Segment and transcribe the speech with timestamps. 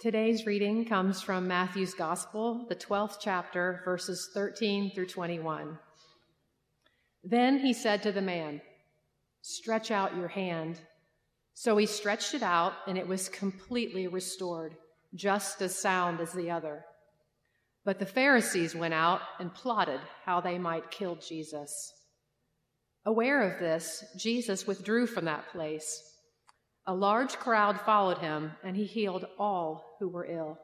[0.00, 5.78] Today's reading comes from Matthew's Gospel, the 12th chapter, verses 13 through 21.
[7.22, 8.62] Then he said to the man,
[9.42, 10.80] Stretch out your hand.
[11.52, 14.74] So he stretched it out, and it was completely restored,
[15.14, 16.82] just as sound as the other.
[17.84, 21.92] But the Pharisees went out and plotted how they might kill Jesus.
[23.04, 26.09] Aware of this, Jesus withdrew from that place.
[26.86, 30.58] A large crowd followed him, and he healed all who were ill.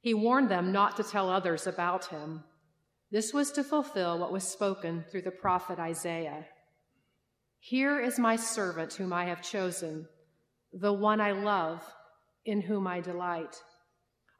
[0.00, 2.44] He warned them not to tell others about him.
[3.10, 6.46] This was to fulfill what was spoken through the prophet Isaiah.
[7.58, 10.06] Here is my servant whom I have chosen,
[10.72, 11.82] the one I love,
[12.44, 13.56] in whom I delight.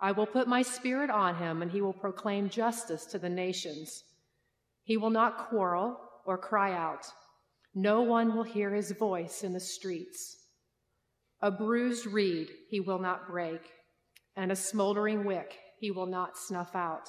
[0.00, 4.04] I will put my spirit on him, and he will proclaim justice to the nations.
[4.84, 7.06] He will not quarrel or cry out.
[7.74, 10.37] No one will hear his voice in the streets.
[11.40, 13.60] A bruised reed he will not break,
[14.34, 17.08] and a smoldering wick he will not snuff out,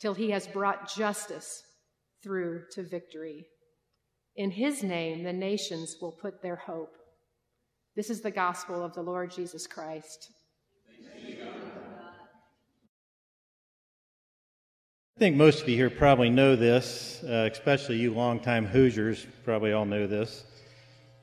[0.00, 1.62] till he has brought justice
[2.22, 3.46] through to victory.
[4.34, 6.96] In his name, the nations will put their hope.
[7.94, 10.32] This is the gospel of the Lord Jesus Christ.
[15.14, 19.72] I think most of you here probably know this, uh, especially you longtime Hoosiers probably
[19.72, 20.44] all know this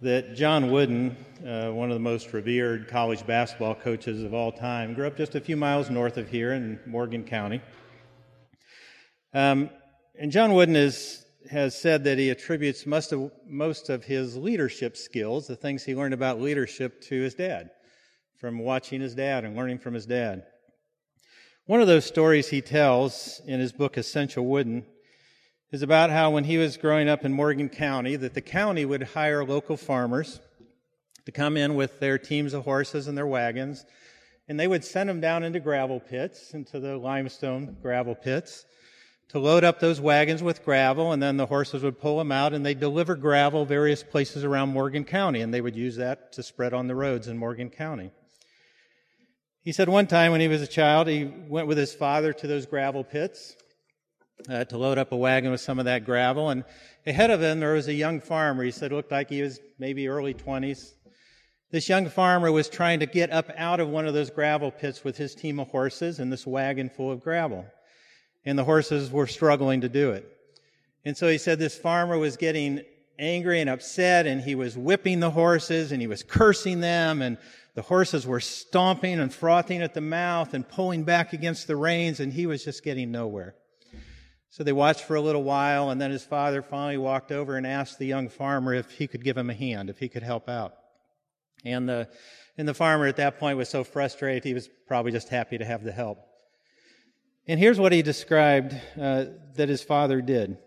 [0.02, 4.94] that John Wooden, uh, one of the most revered college basketball coaches of all time,
[4.94, 7.62] grew up just a few miles north of here in Morgan County.
[9.34, 9.70] Um,
[10.18, 14.96] and John Wooden is, has said that he attributes most of, most of his leadership
[14.96, 17.70] skills, the things he learned about leadership, to his dad,
[18.40, 20.46] from watching his dad and learning from his dad.
[21.66, 24.86] One of those stories he tells in his book Essential Wooden
[25.72, 29.04] is about how when he was growing up in Morgan County, that the county would
[29.04, 30.40] hire local farmers
[31.26, 33.86] to come in with their teams of horses and their wagons,
[34.48, 38.66] and they would send them down into gravel pits, into the limestone gravel pits,
[39.28, 42.52] to load up those wagons with gravel, and then the horses would pull them out,
[42.52, 46.42] and they'd deliver gravel various places around Morgan County, and they would use that to
[46.42, 48.10] spread on the roads in Morgan County.
[49.62, 52.48] He said one time when he was a child, he went with his father to
[52.48, 53.56] those gravel pits,
[54.48, 56.50] uh, to load up a wagon with some of that gravel.
[56.50, 56.64] And
[57.06, 58.64] ahead of him, there was a young farmer.
[58.64, 60.94] He said, looked like he was maybe early 20s.
[61.72, 65.04] This young farmer was trying to get up out of one of those gravel pits
[65.04, 67.66] with his team of horses and this wagon full of gravel.
[68.46, 70.26] And the horses were struggling to do it.
[71.06, 72.82] And so he said this farmer was getting
[73.20, 77.38] angry and upset and he was whipping the horses and he was cursing them and
[77.76, 82.20] the horses were stomping and frothing at the mouth and pulling back against the reins
[82.20, 83.56] and he was just getting nowhere.
[84.52, 87.68] So they watched for a little while, and then his father finally walked over and
[87.68, 90.50] asked the young farmer if he could give him a hand, if he could help
[90.50, 90.74] out.
[91.64, 92.10] And the,
[92.58, 95.66] and the farmer at that point was so frustrated, he was probably just happy to
[95.66, 96.20] have the help.
[97.48, 100.58] And here's what he described uh, that his father did.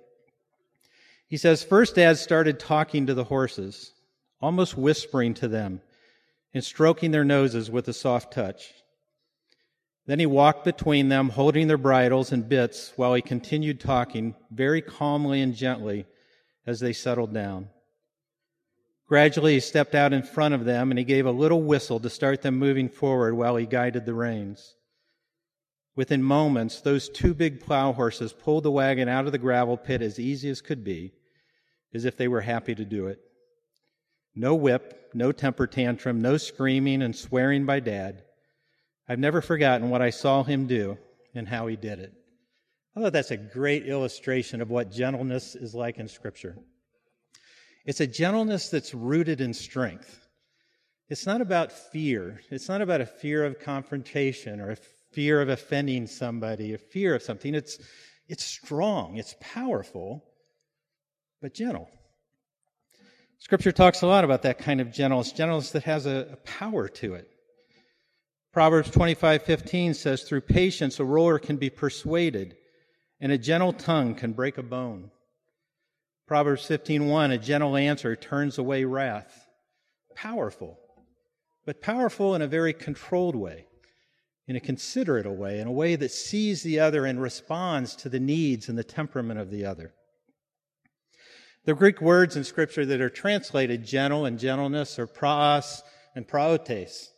[1.28, 3.92] He says, First, Dad started talking to the horses,
[4.40, 5.80] almost whispering to them,
[6.54, 8.72] and stroking their noses with a soft touch.
[10.06, 14.82] Then he walked between them, holding their bridles and bits, while he continued talking very
[14.82, 16.06] calmly and gently
[16.66, 17.68] as they settled down.
[19.06, 22.10] Gradually, he stepped out in front of them and he gave a little whistle to
[22.10, 24.74] start them moving forward while he guided the reins.
[25.94, 30.00] Within moments, those two big plow horses pulled the wagon out of the gravel pit
[30.00, 31.12] as easy as could be,
[31.92, 33.20] as if they were happy to do it.
[34.34, 38.24] No whip, no temper tantrum, no screaming and swearing by dad.
[39.08, 40.98] I've never forgotten what I saw him do
[41.34, 42.12] and how he did it.
[42.96, 46.56] I thought that's a great illustration of what gentleness is like in Scripture.
[47.84, 50.28] It's a gentleness that's rooted in strength.
[51.08, 52.40] It's not about fear.
[52.50, 54.76] It's not about a fear of confrontation or a
[55.12, 57.54] fear of offending somebody, a fear of something.
[57.54, 57.78] It's,
[58.28, 60.24] it's strong, it's powerful,
[61.40, 61.88] but gentle.
[63.38, 66.88] Scripture talks a lot about that kind of gentleness, gentleness that has a, a power
[66.88, 67.28] to it.
[68.52, 72.56] Proverbs 25:15 says through patience a ruler can be persuaded
[73.18, 75.10] and a gentle tongue can break a bone.
[76.26, 79.48] Proverbs 15:1 a gentle answer turns away wrath.
[80.14, 80.78] Powerful.
[81.64, 83.66] But powerful in a very controlled way,
[84.46, 88.20] in a considerate way, in a way that sees the other and responds to the
[88.20, 89.94] needs and the temperament of the other.
[91.64, 95.82] The Greek words in scripture that are translated gentle and gentleness are praos
[96.14, 97.11] and praotes.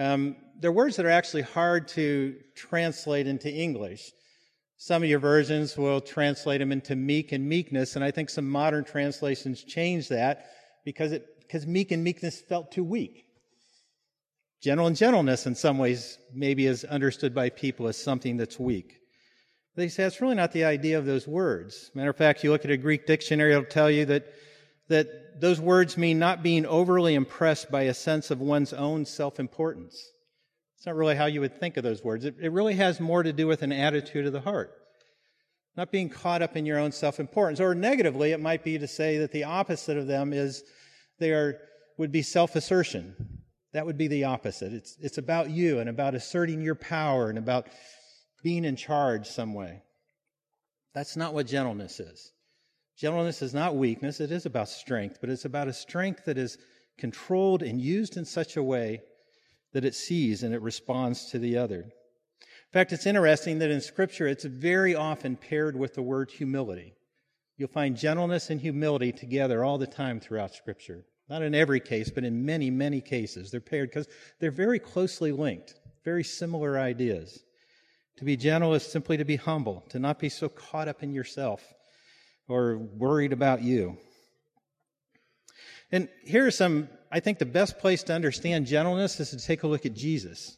[0.00, 4.12] Um, they're words that are actually hard to translate into English.
[4.78, 8.48] Some of your versions will translate them into meek and meekness, and I think some
[8.48, 10.46] modern translations change that
[10.86, 13.26] because it because meek and meekness felt too weak.
[14.62, 19.00] Gentle and gentleness, in some ways, maybe is understood by people as something that's weak.
[19.76, 21.90] They say that's really not the idea of those words.
[21.94, 24.26] Matter of fact, you look at a Greek dictionary, it'll tell you that,
[24.90, 29.40] that those words mean not being overly impressed by a sense of one's own self
[29.40, 29.96] importance.
[30.76, 32.24] It's not really how you would think of those words.
[32.24, 34.72] It, it really has more to do with an attitude of the heart.
[35.76, 37.60] Not being caught up in your own self importance.
[37.60, 40.64] Or negatively, it might be to say that the opposite of them is
[41.18, 41.58] they are,
[41.96, 43.14] would be self assertion.
[43.72, 44.72] That would be the opposite.
[44.72, 47.68] It's, it's about you and about asserting your power and about
[48.42, 49.82] being in charge some way.
[50.92, 52.32] That's not what gentleness is.
[53.00, 56.58] Gentleness is not weakness, it is about strength, but it's about a strength that is
[56.98, 59.00] controlled and used in such a way
[59.72, 61.80] that it sees and it responds to the other.
[61.80, 66.92] In fact, it's interesting that in Scripture it's very often paired with the word humility.
[67.56, 71.06] You'll find gentleness and humility together all the time throughout Scripture.
[71.26, 73.50] Not in every case, but in many, many cases.
[73.50, 74.08] They're paired because
[74.40, 75.74] they're very closely linked,
[76.04, 77.44] very similar ideas.
[78.18, 81.14] To be gentle is simply to be humble, to not be so caught up in
[81.14, 81.62] yourself
[82.50, 83.96] or worried about you.
[85.92, 89.64] And here are some I think the best place to understand gentleness is to take
[89.64, 90.56] a look at Jesus.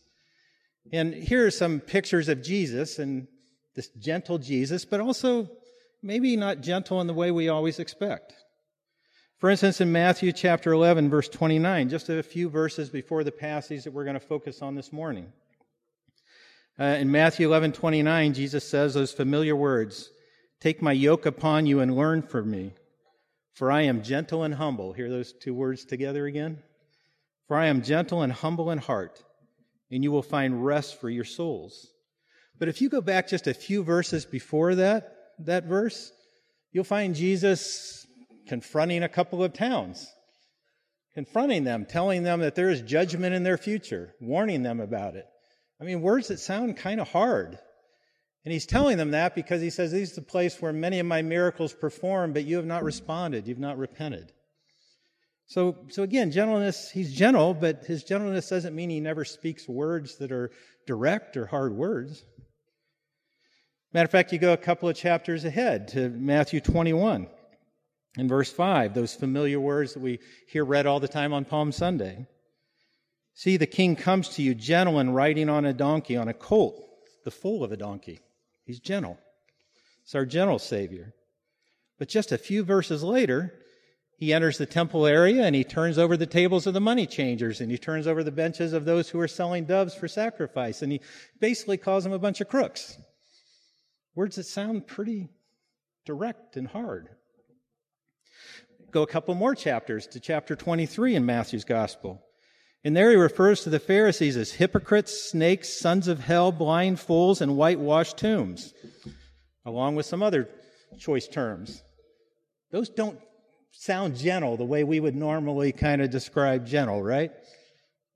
[0.92, 3.26] And here are some pictures of Jesus and
[3.74, 5.48] this gentle Jesus, but also
[6.02, 8.34] maybe not gentle in the way we always expect.
[9.38, 13.84] For instance, in Matthew chapter 11, verse 29, just a few verses before the passage
[13.84, 15.32] that we're going to focus on this morning.
[16.78, 20.10] Uh, in Matthew 11, 29, Jesus says those familiar words
[20.62, 22.70] Take my yoke upon you and learn from me,
[23.52, 24.92] for I am gentle and humble.
[24.92, 26.62] Hear those two words together again?
[27.48, 29.24] For I am gentle and humble in heart,
[29.90, 31.88] and you will find rest for your souls.
[32.60, 36.12] But if you go back just a few verses before that, that verse,
[36.70, 38.06] you'll find Jesus
[38.46, 40.06] confronting a couple of towns,
[41.12, 45.26] confronting them, telling them that there is judgment in their future, warning them about it.
[45.80, 47.58] I mean, words that sound kind of hard.
[48.44, 51.06] And he's telling them that because he says, This is the place where many of
[51.06, 53.46] my miracles perform, but you have not responded.
[53.46, 54.32] You've not repented.
[55.46, 60.16] So, so again, gentleness, he's gentle, but his gentleness doesn't mean he never speaks words
[60.16, 60.50] that are
[60.86, 62.24] direct or hard words.
[63.92, 67.28] Matter of fact, you go a couple of chapters ahead to Matthew 21
[68.16, 70.18] in verse 5, those familiar words that we
[70.48, 72.26] hear read all the time on Palm Sunday.
[73.34, 76.82] See, the king comes to you gentle and riding on a donkey, on a colt,
[77.24, 78.20] the foal of a donkey.
[78.64, 79.18] He's gentle.
[80.02, 81.14] It's our gentle Savior.
[81.98, 83.54] But just a few verses later,
[84.16, 87.60] he enters the temple area and he turns over the tables of the money changers
[87.60, 90.92] and he turns over the benches of those who are selling doves for sacrifice and
[90.92, 91.00] he
[91.40, 92.98] basically calls them a bunch of crooks.
[94.14, 95.30] Words that sound pretty
[96.04, 97.08] direct and hard.
[98.90, 102.22] Go a couple more chapters to chapter 23 in Matthew's gospel.
[102.84, 107.40] And there he refers to the Pharisees as hypocrites, snakes, sons of hell, blind fools,
[107.40, 108.74] and whitewashed tombs,
[109.64, 110.48] along with some other
[110.98, 111.82] choice terms.
[112.72, 113.20] Those don't
[113.70, 117.30] sound gentle the way we would normally kind of describe gentle, right?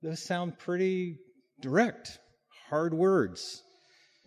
[0.01, 1.17] Those sound pretty
[1.61, 2.19] direct,
[2.69, 3.63] hard words,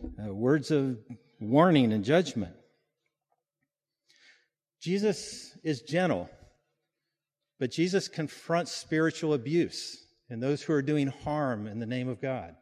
[0.03, 0.97] uh, words of
[1.39, 2.55] warning and judgment.
[4.81, 6.31] Jesus is gentle,
[7.59, 10.00] but Jesus confronts spiritual abuse
[10.31, 12.55] and those who are doing harm in the name of God.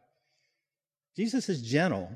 [1.16, 2.10] Jesus is gentle,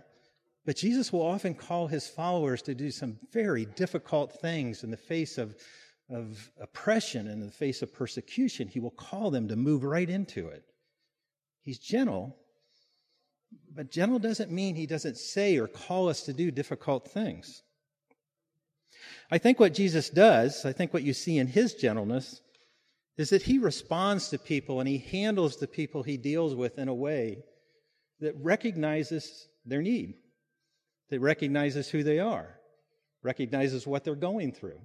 [0.67, 4.97] but Jesus will often call his followers to do some very difficult things in the
[4.97, 5.55] face of,
[6.11, 8.67] of oppression and in the face of persecution.
[8.67, 10.65] He will call them to move right into it.
[11.63, 12.37] He's gentle,
[13.73, 17.63] but gentle doesn't mean he doesn't say or call us to do difficult things.
[19.31, 22.41] I think what Jesus does, I think what you see in his gentleness,
[23.17, 26.89] is that he responds to people and he handles the people he deals with in
[26.89, 27.45] a way
[28.21, 30.15] that recognizes their need,
[31.11, 32.59] that recognizes who they are,
[33.23, 34.81] recognizes what they're going through.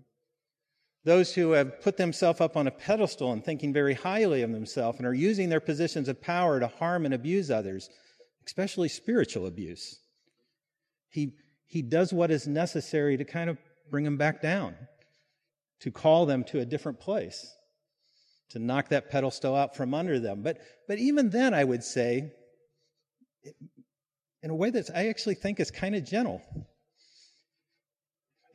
[1.05, 4.99] Those who have put themselves up on a pedestal and thinking very highly of themselves
[4.99, 7.89] and are using their positions of power to harm and abuse others,
[8.45, 10.01] especially spiritual abuse.
[11.09, 11.33] He,
[11.65, 13.57] he does what is necessary to kind of
[13.89, 14.75] bring them back down,
[15.79, 17.55] to call them to a different place
[18.49, 20.41] to knock that pedestal out from under them.
[20.41, 22.31] But, but even then, I would say,
[24.41, 26.41] in a way that I actually think is kind of gentle.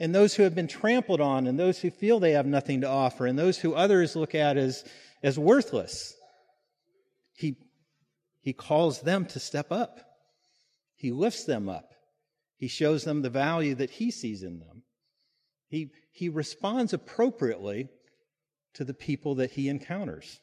[0.00, 2.88] And those who have been trampled on, and those who feel they have nothing to
[2.88, 4.84] offer, and those who others look at as,
[5.22, 6.14] as worthless,
[7.34, 7.56] he,
[8.40, 10.00] he calls them to step up.
[10.96, 11.90] He lifts them up.
[12.56, 14.82] He shows them the value that he sees in them.
[15.68, 17.88] He, he responds appropriately
[18.74, 20.40] to the people that he encounters.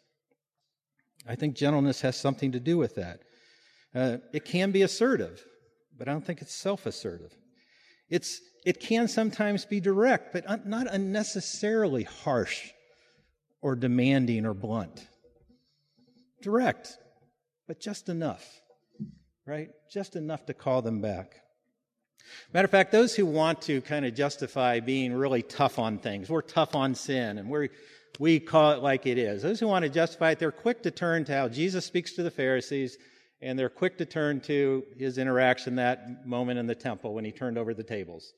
[1.27, 3.21] I think gentleness has something to do with that.
[3.93, 5.43] Uh, it can be assertive,
[5.97, 7.35] but I don't think it's self assertive.
[8.09, 12.69] It's, it can sometimes be direct, but not unnecessarily harsh
[13.61, 15.07] or demanding or blunt.
[16.41, 16.97] Direct,
[17.67, 18.45] but just enough,
[19.45, 19.69] right?
[19.91, 21.35] Just enough to call them back.
[22.53, 26.29] Matter of fact, those who want to kind of justify being really tough on things,
[26.29, 27.69] we're tough on sin and we
[28.19, 29.41] we call it like it is.
[29.41, 32.23] Those who want to justify it, they're quick to turn to how Jesus speaks to
[32.23, 32.97] the Pharisees
[33.41, 37.31] and they're quick to turn to his interaction that moment in the temple when he
[37.31, 38.33] turned over the tables.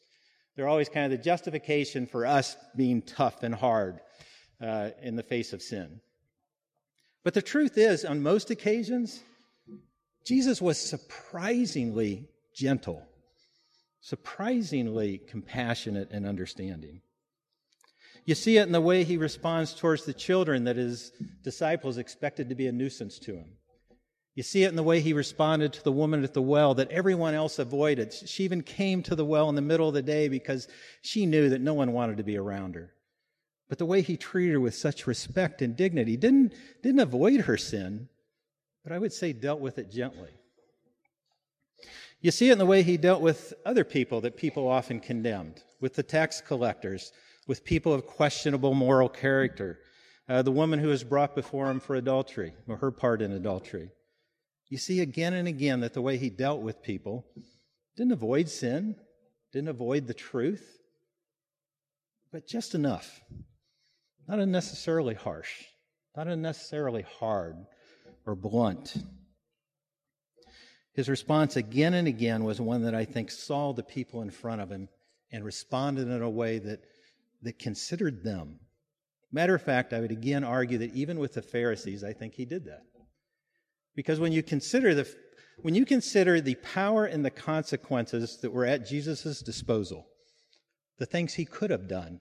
[0.55, 3.99] They're always kind of the justification for us being tough and hard
[4.61, 5.99] uh, in the face of sin.
[7.23, 9.21] But the truth is, on most occasions,
[10.25, 13.05] Jesus was surprisingly gentle,
[14.01, 17.01] surprisingly compassionate and understanding.
[18.25, 21.11] You see it in the way he responds towards the children that his
[21.43, 23.57] disciples expected to be a nuisance to him.
[24.35, 26.89] You see it in the way he responded to the woman at the well that
[26.89, 28.13] everyone else avoided.
[28.13, 30.67] She even came to the well in the middle of the day because
[31.01, 32.93] she knew that no one wanted to be around her.
[33.69, 37.57] But the way he treated her with such respect and dignity didn't, didn't avoid her
[37.57, 38.07] sin,
[38.83, 40.29] but I would say dealt with it gently.
[42.21, 45.61] You see it in the way he dealt with other people that people often condemned,
[45.79, 47.11] with the tax collectors,
[47.47, 49.79] with people of questionable moral character,
[50.29, 53.89] uh, the woman who was brought before him for adultery, or her part in adultery.
[54.69, 57.25] You see again and again that the way he dealt with people
[57.95, 58.95] didn't avoid sin,
[59.51, 60.79] didn't avoid the truth,
[62.31, 63.21] but just enough.
[64.27, 65.65] Not unnecessarily harsh,
[66.15, 67.57] not unnecessarily hard
[68.25, 68.95] or blunt.
[70.93, 74.61] His response again and again was one that I think saw the people in front
[74.61, 74.89] of him
[75.31, 76.83] and responded in a way that,
[77.43, 78.59] that considered them.
[79.31, 82.45] Matter of fact, I would again argue that even with the Pharisees, I think he
[82.45, 82.83] did that.
[83.95, 85.07] Because when you consider the,
[85.61, 90.07] when you consider the power and the consequences that were at Jesus' disposal,
[90.97, 92.19] the things he could have done,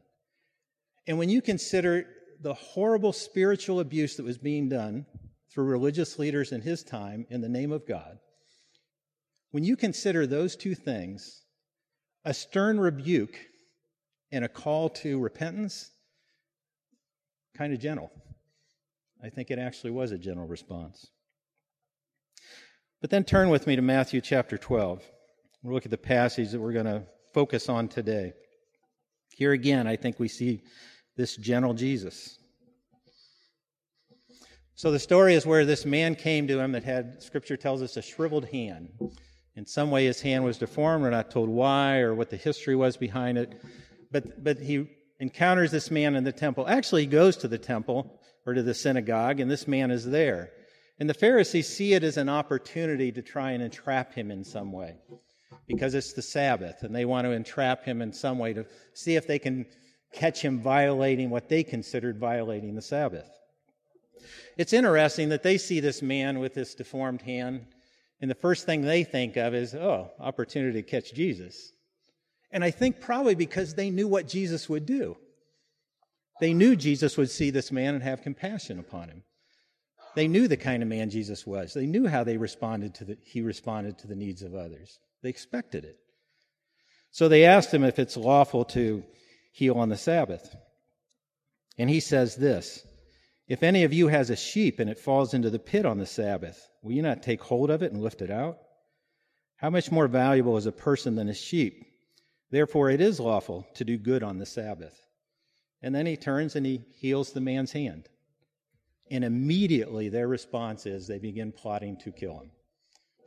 [1.07, 2.07] and when you consider
[2.41, 5.07] the horrible spiritual abuse that was being done
[5.53, 8.19] through religious leaders in his time in the name of God,
[9.51, 11.43] when you consider those two things,
[12.25, 13.37] a stern rebuke
[14.33, 15.91] and a call to repentance,
[17.57, 18.11] kind of gentle.
[19.23, 21.07] I think it actually was a gentle response.
[23.01, 25.03] But then turn with me to Matthew chapter 12.
[25.63, 28.33] We'll look at the passage that we're going to focus on today.
[29.37, 30.63] Here again, I think we see
[31.17, 32.39] this gentle Jesus.
[34.75, 37.97] So the story is where this man came to him that had, scripture tells us,
[37.97, 38.89] a shriveled hand.
[39.55, 41.03] In some way, his hand was deformed.
[41.05, 43.63] We're not told why or what the history was behind it.
[44.13, 44.89] But, but he
[45.19, 46.69] encounters this man in the temple.
[46.69, 50.51] Actually, he goes to the temple or to the synagogue, and this man is there.
[50.99, 54.71] And the Pharisees see it as an opportunity to try and entrap him in some
[54.71, 54.97] way
[55.67, 59.17] because it's the Sabbath and they want to entrap him in some way to see
[59.17, 59.67] if they can
[60.13, 63.29] catch him violating what they considered violating the Sabbath.
[64.57, 67.67] It's interesting that they see this man with this deformed hand,
[68.21, 71.73] and the first thing they think of is, oh, opportunity to catch Jesus.
[72.53, 75.17] And I think probably because they knew what Jesus would do.
[76.41, 79.23] They knew Jesus would see this man and have compassion upon him.
[80.15, 81.73] They knew the kind of man Jesus was.
[81.73, 84.99] They knew how they responded to the, he responded to the needs of others.
[85.23, 85.97] They expected it.
[87.11, 89.05] So they asked him if it's lawful to
[89.53, 90.55] heal on the Sabbath.
[91.79, 92.85] And he says this
[93.49, 96.07] If any of you has a sheep and it falls into the pit on the
[96.07, 98.59] Sabbath, will you not take hold of it and lift it out?
[99.57, 101.85] How much more valuable is a person than a sheep?
[102.53, 105.01] Therefore, it is lawful to do good on the Sabbath.
[105.81, 108.11] And then he turns and he heals the man's hand.
[109.11, 112.51] And immediately their response is they begin plotting to kill him.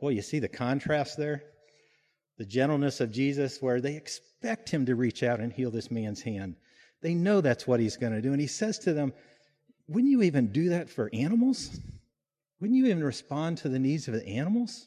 [0.00, 1.42] Boy, you see the contrast there?
[2.38, 6.22] The gentleness of Jesus, where they expect him to reach out and heal this man's
[6.22, 6.54] hand.
[7.02, 8.30] They know that's what he's going to do.
[8.32, 9.12] And he says to them,
[9.88, 11.80] Wouldn't you even do that for animals?
[12.60, 14.86] Wouldn't you even respond to the needs of the animals?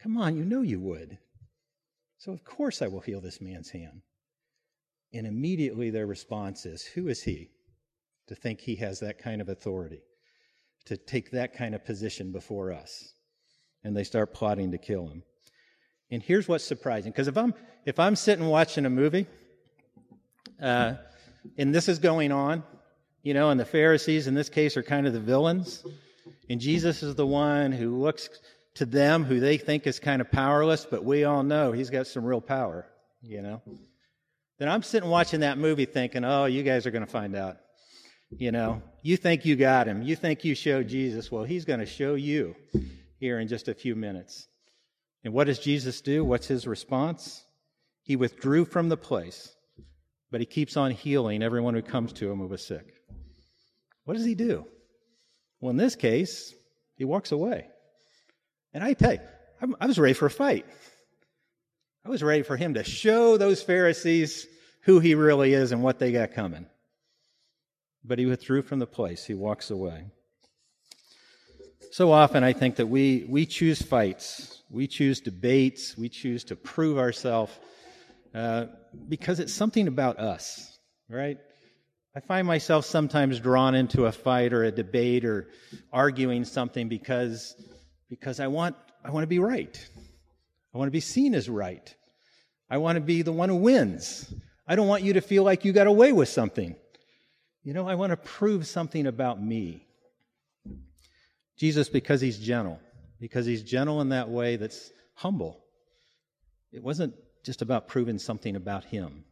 [0.00, 1.18] Come on, you know you would.
[2.22, 4.02] So, of course, I will heal this man's hand.
[5.12, 7.50] And immediately their response is, Who is he
[8.28, 10.02] to think he has that kind of authority?
[10.86, 13.14] to take that kind of position before us.
[13.84, 15.22] And they start plotting to kill him.
[16.10, 17.54] And here's what's surprising because if I'm,
[17.86, 19.26] if I'm sitting watching a movie,
[20.60, 20.94] uh,
[21.56, 22.62] and this is going on,
[23.22, 25.84] you know, and the Pharisees in this case are kind of the villains,
[26.48, 28.28] and Jesus is the one who looks
[28.74, 32.06] to them who they think is kind of powerless, but we all know he's got
[32.06, 32.86] some real power,
[33.20, 33.62] you know.
[34.58, 37.58] Then I'm sitting watching that movie thinking, oh, you guys are going to find out.
[38.30, 40.02] You know, you think you got him.
[40.02, 41.30] You think you showed Jesus.
[41.30, 42.56] Well, he's going to show you
[43.18, 44.48] here in just a few minutes.
[45.22, 46.24] And what does Jesus do?
[46.24, 47.44] What's his response?
[48.02, 49.54] He withdrew from the place,
[50.30, 52.86] but he keeps on healing everyone who comes to him who was sick.
[54.04, 54.66] What does he do?
[55.60, 56.54] Well, in this case,
[56.96, 57.68] he walks away.
[58.74, 59.20] And I tell you,
[59.80, 60.66] I was ready for a fight.
[62.04, 64.46] I was ready for him to show those Pharisees
[64.82, 66.66] who he really is and what they got coming.
[68.04, 69.24] But he withdrew from the place.
[69.24, 70.06] He walks away.
[71.92, 76.56] So often I think that we, we choose fights, we choose debates, we choose to
[76.56, 77.52] prove ourselves
[78.34, 78.66] uh,
[79.08, 81.38] because it's something about us, right?
[82.16, 85.48] I find myself sometimes drawn into a fight or a debate or
[85.92, 87.54] arguing something because,
[88.12, 89.88] because I want, I want to be right.
[90.74, 91.94] I want to be seen as right.
[92.68, 94.30] I want to be the one who wins.
[94.68, 96.76] I don't want you to feel like you got away with something.
[97.62, 99.86] You know, I want to prove something about me.
[101.56, 102.78] Jesus, because he's gentle,
[103.18, 105.64] because he's gentle in that way that's humble.
[106.70, 107.14] It wasn't
[107.46, 109.24] just about proving something about him.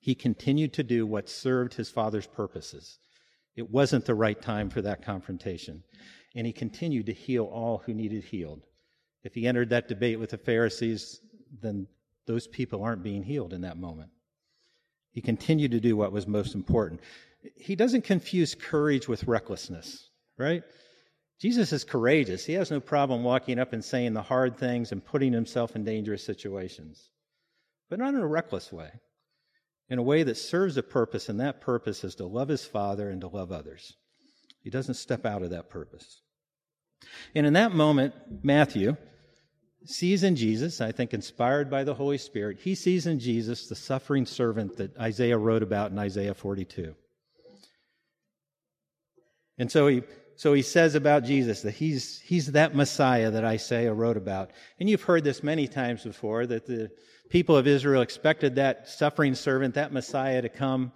[0.00, 2.98] He continued to do what served his father's purposes.
[3.54, 5.84] It wasn't the right time for that confrontation.
[6.34, 8.62] And he continued to heal all who needed healed.
[9.24, 11.20] If he entered that debate with the Pharisees,
[11.60, 11.86] then
[12.26, 14.10] those people aren't being healed in that moment.
[15.10, 17.00] He continued to do what was most important.
[17.56, 20.08] He doesn't confuse courage with recklessness,
[20.38, 20.62] right?
[21.40, 22.44] Jesus is courageous.
[22.44, 25.84] He has no problem walking up and saying the hard things and putting himself in
[25.84, 27.10] dangerous situations,
[27.88, 28.90] but not in a reckless way,
[29.88, 33.10] in a way that serves a purpose, and that purpose is to love his Father
[33.10, 33.94] and to love others.
[34.62, 36.22] He doesn't step out of that purpose.
[37.34, 38.96] And in that moment, Matthew
[39.84, 43.74] sees in Jesus, I think inspired by the Holy Spirit, he sees in Jesus the
[43.74, 46.94] suffering servant that Isaiah wrote about in Isaiah 42.
[49.58, 50.02] And so he,
[50.36, 54.50] so he says about Jesus that he's, he's that Messiah that Isaiah wrote about.
[54.78, 56.90] And you've heard this many times before that the
[57.28, 60.92] people of Israel expected that suffering servant, that Messiah to come,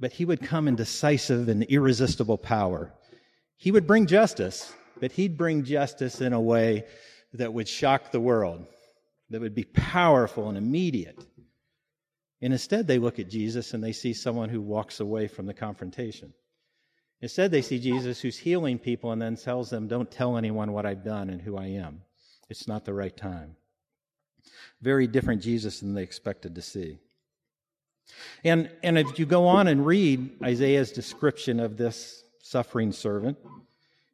[0.00, 2.92] but he would come in decisive and irresistible power.
[3.56, 6.84] He would bring justice, but he'd bring justice in a way
[7.34, 8.66] that would shock the world,
[9.28, 11.22] that would be powerful and immediate.
[12.40, 15.54] And instead, they look at Jesus and they see someone who walks away from the
[15.54, 16.32] confrontation.
[17.20, 20.86] Instead, they see Jesus who's healing people and then tells them, Don't tell anyone what
[20.86, 22.00] I've done and who I am.
[22.48, 23.56] It's not the right time.
[24.80, 26.98] Very different Jesus than they expected to see.
[28.44, 33.38] And, and if you go on and read Isaiah's description of this suffering servant,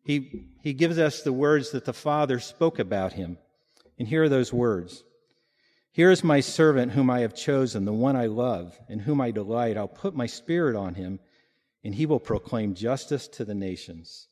[0.05, 3.39] he, he gives us the words that the Father spoke about him.
[3.99, 5.03] And here are those words
[5.93, 9.31] Here is my servant whom I have chosen, the one I love, in whom I
[9.31, 9.77] delight.
[9.77, 11.19] I'll put my spirit on him,
[11.83, 14.29] and he will proclaim justice to the nations.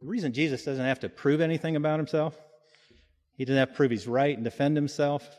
[0.00, 2.36] The reason Jesus doesn't have to prove anything about himself,
[3.36, 5.38] he doesn't have to prove he's right and defend himself,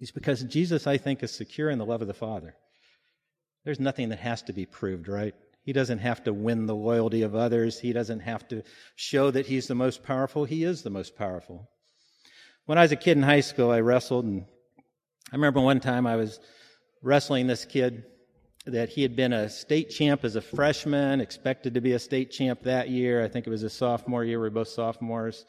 [0.00, 2.54] is because Jesus, I think, is secure in the love of the Father.
[3.64, 5.34] There's nothing that has to be proved, right?
[5.62, 7.78] He doesn't have to win the loyalty of others.
[7.78, 8.62] He doesn't have to
[8.96, 10.46] show that he's the most powerful.
[10.46, 11.68] He is the most powerful.
[12.64, 14.46] When I was a kid in high school, I wrestled, and
[15.30, 16.40] I remember one time I was
[17.02, 18.04] wrestling this kid
[18.66, 22.30] that he had been a state champ as a freshman, expected to be a state
[22.30, 23.24] champ that year.
[23.24, 24.38] I think it was his sophomore year.
[24.38, 25.46] We were both sophomores.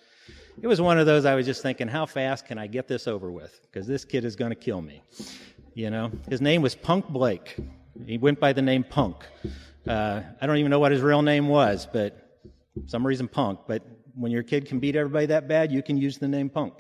[0.62, 3.08] It was one of those I was just thinking, how fast can I get this
[3.08, 3.60] over with?
[3.64, 5.02] Because this kid is going to kill me.
[5.74, 7.58] You know, his name was Punk Blake.
[8.06, 9.18] He went by the name Punk.
[9.88, 12.40] Uh, I don't even know what his real name was, but
[12.86, 13.62] some reason Punk.
[13.68, 13.84] But
[14.16, 16.74] when your kid can beat everybody that bad, you can use the name Punk.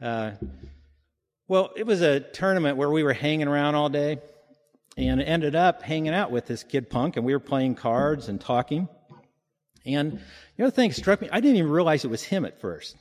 [0.00, 0.32] Uh,
[1.48, 4.18] well, it was a tournament where we were hanging around all day
[4.96, 8.40] and ended up hanging out with this kid Punk, and we were playing cards and
[8.40, 8.88] talking.
[9.84, 10.20] And
[10.56, 12.96] the other thing struck me, I didn't even realize it was him at first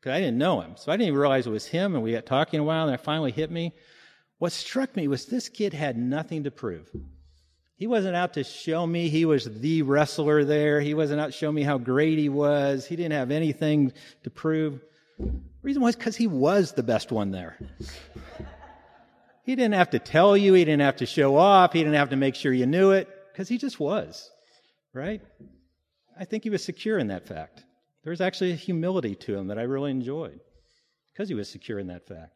[0.00, 0.74] because I didn't know him.
[0.76, 2.94] So I didn't even realize it was him, and we got talking a while, and
[2.94, 3.72] it finally hit me.
[4.38, 6.90] What struck me was this kid had nothing to prove.
[7.76, 10.80] He wasn't out to show me he was the wrestler there.
[10.80, 12.86] He wasn't out to show me how great he was.
[12.86, 13.92] He didn't have anything
[14.24, 14.80] to prove.
[15.18, 17.56] The reason was because he was the best one there.
[19.48, 20.52] He didn't have to tell you.
[20.52, 21.72] He didn't have to show off.
[21.72, 24.28] He didn't have to make sure you knew it because he just was,
[24.92, 25.22] right?
[26.20, 27.64] I think he was secure in that fact.
[28.04, 30.38] There was actually a humility to him that I really enjoyed
[31.10, 32.34] because he was secure in that fact.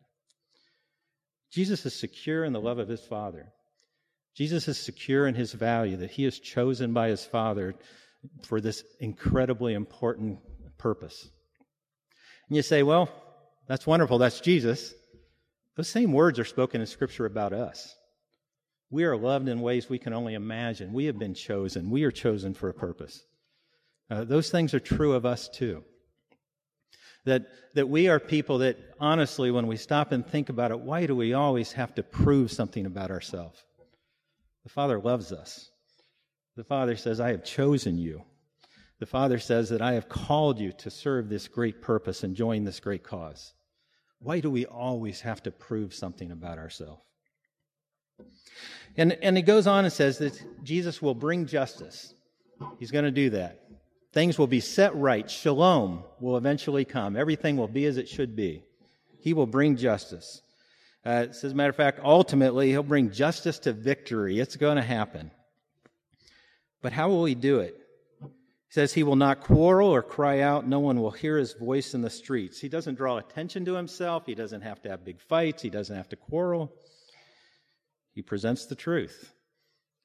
[1.53, 3.53] Jesus is secure in the love of his Father.
[4.35, 7.75] Jesus is secure in his value that he is chosen by his Father
[8.45, 10.39] for this incredibly important
[10.79, 11.29] purpose.
[12.49, 13.11] And you say, well,
[13.69, 14.17] that's wonderful.
[14.17, 14.95] That's Jesus.
[15.77, 17.97] Those same words are spoken in Scripture about us.
[18.91, 20.93] We are loved in ways we can only imagine.
[20.93, 21.91] We have been chosen.
[21.91, 23.25] We are chosen for a purpose.
[24.11, 25.83] Uh, those things are true of us too.
[27.25, 31.07] That, that we are people that, honestly, when we stop and think about it, why
[31.07, 33.65] do we always have to prove something about ourselves?
[34.65, 35.71] The Father loves us.
[36.57, 38.23] The Father says, I have chosen you.
[38.99, 42.65] The Father says that I have called you to serve this great purpose and join
[42.65, 43.55] this great cause.
[44.23, 47.03] Why do we always have to prove something about ourselves?
[48.97, 52.15] And, and he goes on and says that Jesus will bring justice.
[52.79, 53.59] He's going to do that.
[54.13, 55.29] Things will be set right.
[55.31, 57.17] Shalom will eventually come.
[57.17, 58.63] Everything will be as it should be.
[59.21, 60.43] He will bring justice.
[61.05, 64.39] Uh, as a matter of fact, ultimately, he'll bring justice to victory.
[64.39, 65.31] It's going to happen.
[66.83, 67.77] But how will he do it?
[68.73, 70.67] Says he will not quarrel or cry out.
[70.67, 72.59] No one will hear his voice in the streets.
[72.59, 74.25] He doesn't draw attention to himself.
[74.25, 75.61] He doesn't have to have big fights.
[75.61, 76.73] He doesn't have to quarrel.
[78.15, 79.35] He presents the truth.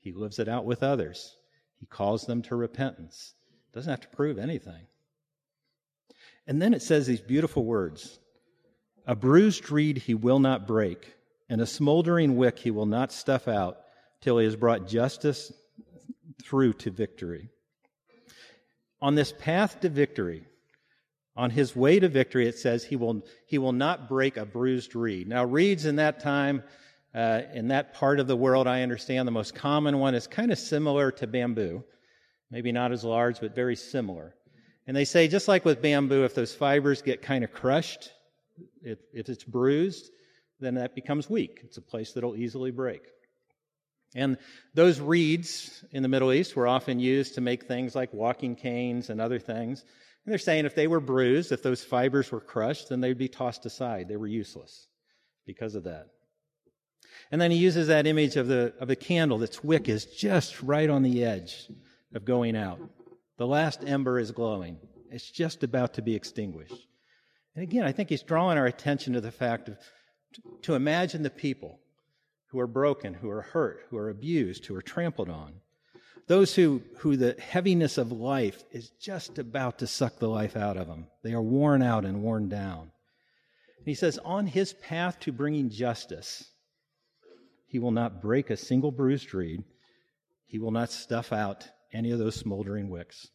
[0.02, 1.38] He lives it out with others.
[1.80, 3.36] He calls them to repentance.
[3.72, 4.88] Doesn't have to prove anything.
[6.46, 8.20] And then it says these beautiful words
[9.06, 11.16] A bruised reed he will not break,
[11.48, 13.78] and a smoldering wick he will not stuff out
[14.20, 15.54] till he has brought justice
[16.44, 17.50] through to victory.
[19.02, 20.44] On this path to victory,
[21.36, 24.96] on his way to victory, it says he will, he will not break a bruised
[24.96, 25.28] reed.
[25.28, 26.64] Now, reeds in that time,
[27.14, 30.52] uh, in that part of the world, I understand the most common one is kind
[30.52, 31.84] of similar to bamboo.
[32.50, 34.34] Maybe not as large, but very similar.
[34.88, 38.12] And they say, just like with bamboo, if those fibers get kind of crushed,
[38.82, 40.12] if, if it's bruised,
[40.60, 41.60] then that becomes weak.
[41.64, 43.02] It's a place that'll easily break.
[44.18, 44.38] And
[44.74, 49.12] those reeds in the Middle East were often used to make things like walking canes
[49.12, 49.82] and other things.
[50.26, 53.28] And they're saying if they were bruised, if those fibers were crushed, then they'd be
[53.28, 54.08] tossed aside.
[54.08, 54.88] They were useless
[55.46, 56.08] because of that.
[57.32, 60.64] And then he uses that image of the, of the candle that's wick is just
[60.64, 61.70] right on the edge
[62.16, 62.80] of going out.
[63.38, 64.80] The last ember is glowing.
[65.12, 66.88] It's just about to be extinguished.
[67.54, 69.78] And again, I think he's drawing our attention to the fact of
[70.64, 71.80] to imagine the people
[72.48, 75.54] who are broken, who are hurt, who are abused, who are trampled on.
[76.28, 80.78] Those who, who the heaviness of life is just about to suck the life out
[80.78, 81.08] of them.
[81.24, 82.92] They are worn out and worn down.
[83.78, 86.52] And he says, on his path to bringing justice,
[87.68, 89.64] he will not break a single bruised reed.
[90.46, 93.28] He will not stuff out any of those smoldering wicks.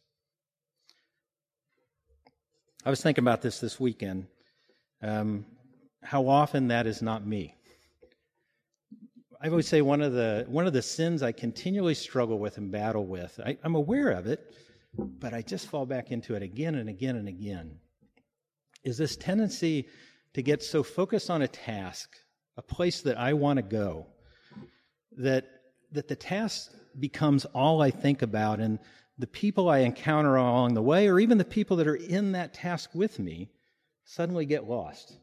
[2.85, 4.27] I was thinking about this this weekend.
[5.01, 5.45] Um,
[6.01, 7.55] how often that is not me.
[9.43, 12.71] I always say one of the one of the sins I continually struggle with and
[12.71, 13.41] battle with.
[13.45, 14.55] I, I'm aware of it,
[14.97, 17.77] but I just fall back into it again and again and again.
[18.85, 19.89] Is this tendency
[20.33, 22.09] to get so focused on a task,
[22.55, 24.07] a place that I want to go,
[25.17, 25.45] that
[25.91, 28.79] that the task becomes all I think about, and
[29.17, 32.53] the people I encounter along the way, or even the people that are in that
[32.53, 33.49] task with me,
[34.05, 35.17] suddenly get lost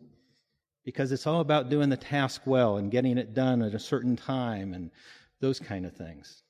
[0.85, 4.16] because it's all about doing the task well and getting it done at a certain
[4.16, 4.90] time and
[5.40, 6.43] those kind of things.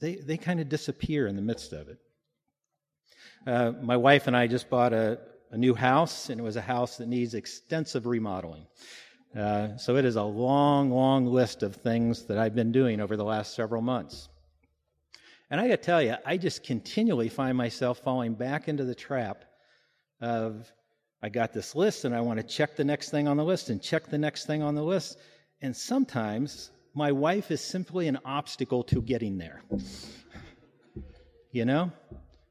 [0.00, 1.98] They, they kind of disappear in the midst of it.
[3.46, 5.18] Uh, my wife and I just bought a,
[5.50, 8.66] a new house, and it was a house that needs extensive remodeling.
[9.36, 13.16] Uh, so it is a long, long list of things that I've been doing over
[13.16, 14.28] the last several months.
[15.50, 18.94] And I got to tell you, I just continually find myself falling back into the
[18.94, 19.44] trap
[20.20, 20.70] of
[21.22, 23.70] I got this list and I want to check the next thing on the list
[23.70, 25.18] and check the next thing on the list.
[25.60, 29.62] And sometimes my wife is simply an obstacle to getting there.
[31.50, 31.92] You know?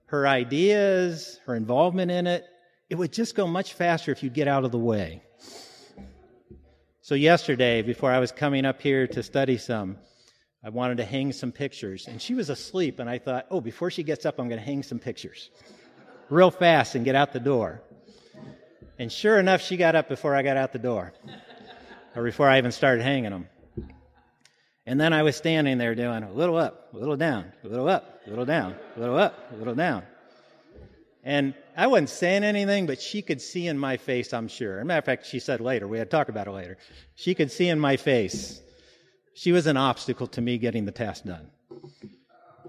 [0.08, 2.46] Her ideas, her involvement in it,
[2.90, 5.22] it would just go much faster if you get out of the way.
[7.02, 9.98] So, yesterday, before I was coming up here to study some,
[10.64, 12.08] I wanted to hang some pictures.
[12.08, 14.66] And she was asleep, and I thought, oh, before she gets up, I'm going to
[14.66, 15.50] hang some pictures
[16.30, 17.82] real fast and get out the door.
[19.00, 21.14] And sure enough, she got up before I got out the door,
[22.16, 23.48] or before I even started hanging them.
[24.86, 27.90] And then I was standing there doing a little up, a little down, a little
[27.90, 30.04] up, a little down, a little up, a little down.
[31.24, 34.78] And I wasn't saying anything, but she could see in my face, I'm sure.
[34.78, 36.78] As a matter of fact, she said later, we had to talk about it later.
[37.16, 38.62] She could see in my face.
[39.34, 41.52] She was an obstacle to me getting the task done.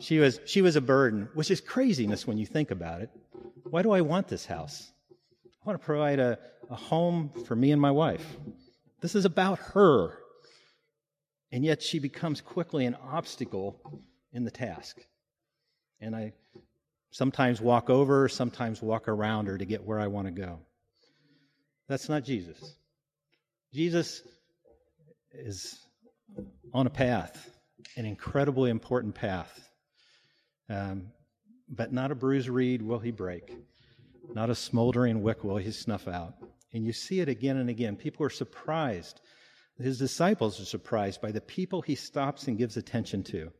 [0.01, 3.11] She was, she was a burden, which is craziness when you think about it.
[3.63, 4.93] Why do I want this house?
[5.69, 6.39] I want to provide a,
[6.71, 8.25] a home for me and my wife.
[9.03, 10.17] This is about her.
[11.53, 13.79] And yet she becomes quickly an obstacle
[14.33, 14.99] in the task.
[16.01, 16.33] And I
[17.11, 20.61] sometimes walk over, sometimes walk around her to get where I want to go.
[21.87, 22.75] That's not Jesus.
[23.75, 24.23] Jesus
[25.33, 25.79] is
[26.73, 27.51] on a path,
[27.95, 29.69] an incredibly important path.
[30.71, 31.09] Um,
[31.69, 33.55] but not a bruised reed will he break,
[34.35, 36.35] not a smoldering wick will he snuff out.
[36.73, 37.97] And you see it again and again.
[37.97, 39.21] People are surprised.
[39.79, 43.53] His disciples are surprised by the people he stops and gives attention to,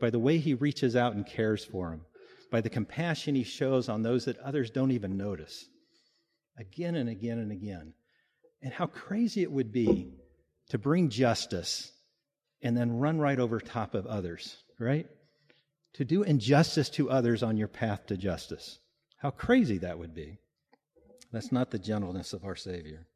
[0.00, 2.02] by the way he reaches out and cares for them,
[2.50, 5.68] by the compassion he shows on those that others don't even notice.
[6.58, 7.92] Again and again and again.
[8.62, 10.12] And how crazy it would be
[10.70, 11.92] to bring justice
[12.62, 15.06] and then run right over top of others, right?
[15.94, 18.78] To do injustice to others on your path to justice.
[19.18, 20.38] How crazy that would be.
[21.32, 23.06] That's not the gentleness of our Savior.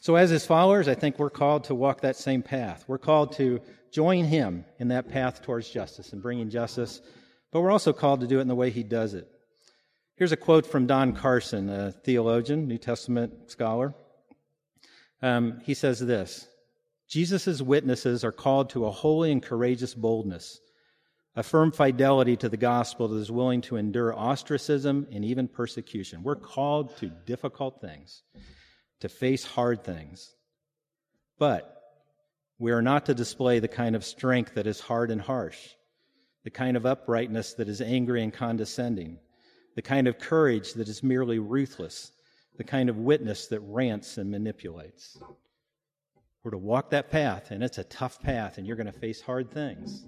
[0.00, 2.84] So, as his followers, I think we're called to walk that same path.
[2.88, 3.60] We're called to
[3.92, 7.02] join him in that path towards justice and bringing justice,
[7.50, 9.28] but we're also called to do it in the way he does it.
[10.16, 13.94] Here's a quote from Don Carson, a theologian, New Testament scholar.
[15.22, 16.48] Um, he says this
[17.08, 20.60] Jesus' witnesses are called to a holy and courageous boldness,
[21.36, 26.22] a firm fidelity to the gospel that is willing to endure ostracism and even persecution.
[26.22, 28.22] We're called to difficult things,
[29.00, 30.34] to face hard things.
[31.38, 31.76] But
[32.58, 35.70] we are not to display the kind of strength that is hard and harsh,
[36.44, 39.18] the kind of uprightness that is angry and condescending,
[39.76, 42.12] the kind of courage that is merely ruthless
[42.60, 45.16] the kind of witness that rants and manipulates.
[46.44, 49.22] We're to walk that path, and it's a tough path, and you're going to face
[49.22, 50.04] hard things.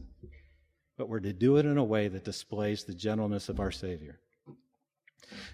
[1.03, 4.21] But we're to do it in a way that displays the gentleness of our Savior.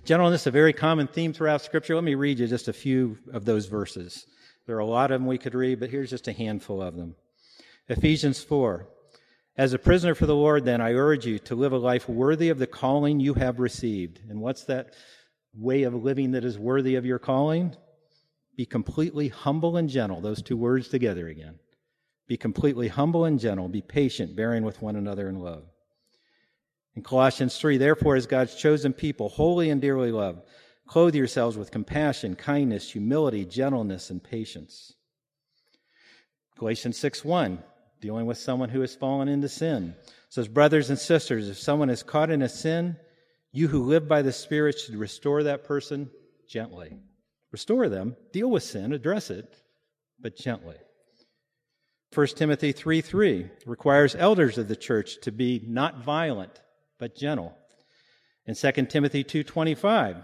[0.04, 1.94] Gentleness, a very common theme throughout Scripture.
[1.94, 4.26] Let me read you just a few of those verses.
[4.66, 6.96] There are a lot of them we could read, but here's just a handful of
[6.96, 7.14] them.
[7.88, 8.87] Ephesians 4.
[9.56, 12.50] As a prisoner for the Lord, then, I urge you to live a life worthy
[12.50, 14.20] of the calling you have received.
[14.28, 14.92] And what's that
[15.54, 17.74] way of living that is worthy of your calling?
[18.54, 20.20] Be completely humble and gentle.
[20.20, 21.58] Those two words together again.
[22.29, 23.69] Be completely humble and gentle.
[23.69, 25.64] Be patient, bearing with one another in love.
[26.95, 30.43] In Colossians 3, therefore, as God's chosen people, holy and dearly loved,
[30.87, 34.95] clothe yourselves with compassion, kindness, humility, gentleness, and patience.
[36.59, 37.62] Galatians 6 1,
[38.01, 39.95] dealing with someone who has fallen into sin,
[40.29, 42.97] says, Brothers and sisters, if someone is caught in a sin,
[43.53, 46.11] you who live by the Spirit should restore that person
[46.47, 46.99] gently.
[47.53, 49.57] Restore them, deal with sin, address it,
[50.21, 50.77] but gently.
[52.14, 56.61] 1 Timothy 3 3 requires elders of the church to be not violent,
[56.99, 57.57] but gentle.
[58.47, 60.23] And 2 Timothy 2.25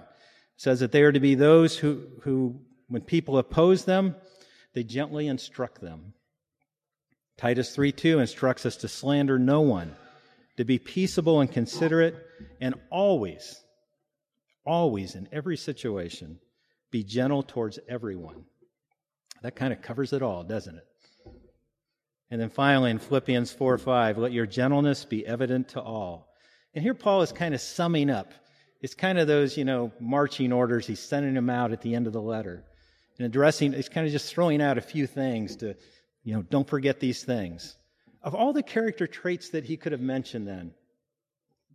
[0.56, 4.16] says that they are to be those who, who, when people oppose them,
[4.72, 6.14] they gently instruct them.
[7.36, 9.94] Titus 3.2 instructs us to slander no one,
[10.56, 12.14] to be peaceable and considerate,
[12.60, 13.60] and always,
[14.64, 16.38] always in every situation,
[16.90, 18.44] be gentle towards everyone.
[19.42, 20.86] That kind of covers it all, doesn't it?
[22.30, 26.28] And then finally, in Philippians 4 5, let your gentleness be evident to all.
[26.74, 28.32] And here Paul is kind of summing up.
[28.80, 30.86] It's kind of those, you know, marching orders.
[30.86, 32.64] He's sending them out at the end of the letter.
[33.18, 35.76] And addressing, he's kind of just throwing out a few things to,
[36.24, 37.76] you know, don't forget these things.
[38.22, 40.72] Of all the character traits that he could have mentioned then,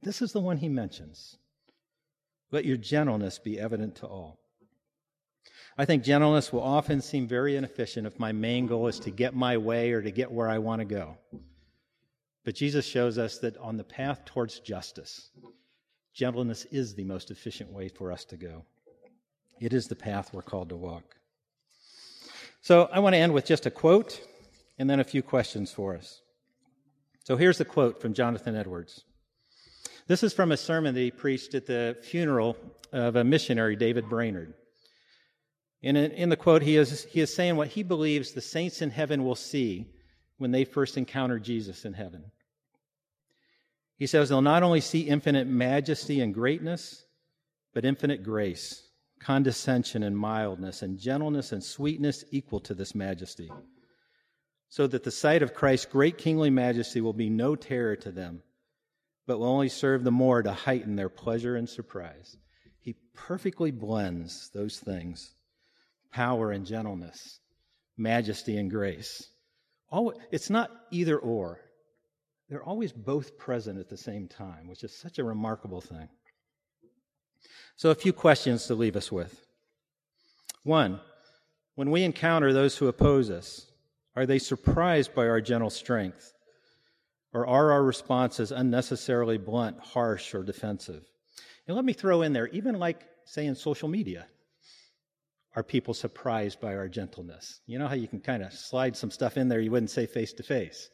[0.01, 1.37] this is the one he mentions.
[2.51, 4.39] Let your gentleness be evident to all.
[5.79, 9.33] I think gentleness will often seem very inefficient if my main goal is to get
[9.33, 11.15] my way or to get where I want to go.
[12.43, 15.29] But Jesus shows us that on the path towards justice,
[16.13, 18.65] gentleness is the most efficient way for us to go.
[19.61, 21.15] It is the path we're called to walk.
[22.59, 24.19] So I want to end with just a quote
[24.79, 26.19] and then a few questions for us.
[27.23, 29.05] So here's the quote from Jonathan Edwards.
[30.07, 32.57] This is from a sermon that he preached at the funeral
[32.91, 34.55] of a missionary, David Brainerd.
[35.81, 38.89] In, in the quote, he is, he is saying what he believes the saints in
[38.89, 39.87] heaven will see
[40.37, 42.25] when they first encounter Jesus in heaven.
[43.97, 47.05] He says they'll not only see infinite majesty and greatness,
[47.73, 48.83] but infinite grace,
[49.19, 53.49] condescension and mildness, and gentleness and sweetness equal to this majesty
[54.69, 58.43] so that the sight of Christ's great kingly majesty will be no terror to them,
[59.25, 62.37] but will only serve the more to heighten their pleasure and surprise.
[62.79, 65.33] He perfectly blends those things
[66.11, 67.39] power and gentleness,
[67.97, 69.27] majesty and grace.
[70.31, 71.59] It's not either or.
[72.49, 76.09] They're always both present at the same time, which is such a remarkable thing.
[77.75, 79.45] So, a few questions to leave us with.
[80.63, 80.99] One,
[81.75, 83.71] when we encounter those who oppose us,
[84.15, 86.33] are they surprised by our gentle strength?
[87.31, 91.05] Or are our responses unnecessarily blunt, harsh, or defensive?
[91.67, 94.25] And let me throw in there, even like, say, in social media.
[95.55, 97.61] Are people surprised by our gentleness?
[97.65, 100.05] You know how you can kind of slide some stuff in there you wouldn't say
[100.05, 100.89] face to face?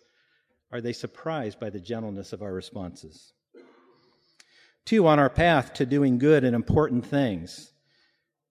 [0.71, 3.33] Are they surprised by the gentleness of our responses?
[4.85, 7.73] Two, on our path to doing good and important things,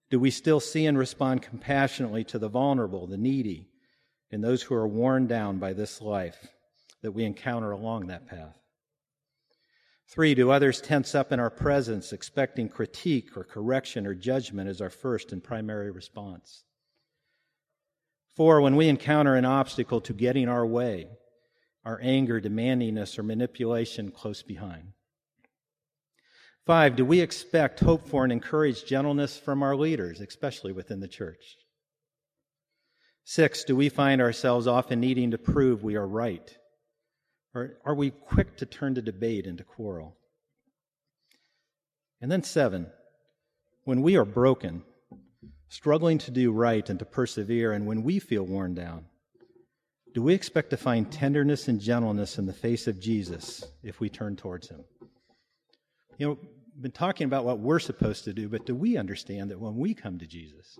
[0.09, 3.69] do we still see and respond compassionately to the vulnerable, the needy,
[4.31, 6.47] and those who are worn down by this life
[7.01, 8.57] that we encounter along that path?
[10.07, 14.81] Three, do others tense up in our presence, expecting critique or correction or judgment as
[14.81, 16.63] our first and primary response?
[18.35, 21.07] Four, when we encounter an obstacle to getting our way,
[21.85, 24.93] our anger, demandingness, or manipulation close behind.
[26.65, 31.07] Five, do we expect, hope for, and encourage gentleness from our leaders, especially within the
[31.07, 31.57] church?
[33.23, 36.57] Six, do we find ourselves often needing to prove we are right?
[37.55, 40.17] Or are we quick to turn to debate and to quarrel?
[42.21, 42.87] And then seven,
[43.85, 44.83] when we are broken,
[45.69, 49.05] struggling to do right and to persevere, and when we feel worn down,
[50.13, 54.09] do we expect to find tenderness and gentleness in the face of Jesus if we
[54.09, 54.83] turn towards him?
[56.17, 56.37] You know,
[56.73, 59.75] we've been talking about what we're supposed to do, but do we understand that when
[59.75, 60.77] we come to Jesus,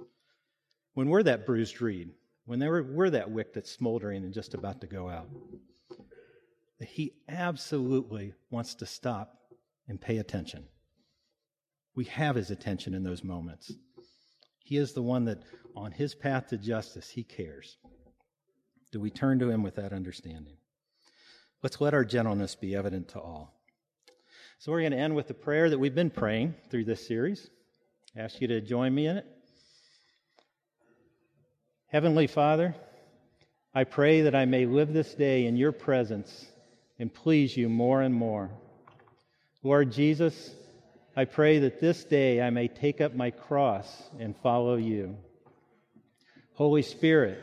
[0.94, 2.12] when we're that bruised reed,
[2.46, 5.28] when we're, we're that wick that's smoldering and just about to go out,
[6.86, 9.40] that He absolutely wants to stop
[9.88, 10.66] and pay attention.
[11.96, 13.72] We have His attention in those moments.
[14.60, 15.40] He is the one that,
[15.76, 17.78] on His path to justice, He cares.
[18.92, 20.58] Do we turn to Him with that understanding?
[21.64, 23.60] Let's let our gentleness be evident to all.
[24.60, 27.50] So we're going to end with the prayer that we've been praying through this series.
[28.16, 29.26] I ask you to join me in it.
[31.88, 32.76] Heavenly Father,
[33.74, 36.46] I pray that I may live this day in your presence
[37.00, 38.50] and please you more and more.
[39.64, 40.52] Lord Jesus,
[41.16, 43.88] I pray that this day I may take up my cross
[44.20, 45.16] and follow you.
[46.54, 47.40] Holy Spirit,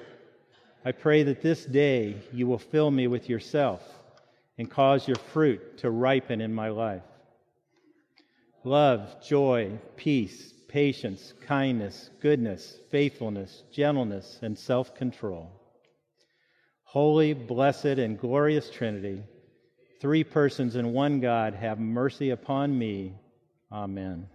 [0.84, 3.82] I pray that this day you will fill me with yourself
[4.58, 7.02] and cause your fruit to ripen in my life.
[8.64, 15.50] Love, joy, peace, patience, kindness, goodness, faithfulness, gentleness, and self control.
[16.84, 19.22] Holy, blessed, and glorious Trinity,
[20.02, 23.14] three persons in one God, have mercy upon me.
[23.70, 24.26] Amen.